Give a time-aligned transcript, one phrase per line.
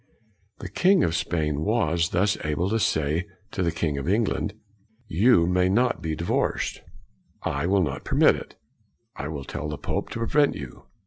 [0.57, 4.55] The king of Spain was thus able to say to the king of England,"
[5.27, 6.81] You may not be divorced.
[7.43, 8.55] I will not permit it.
[9.15, 10.85] I will tell the pope to prevent you.''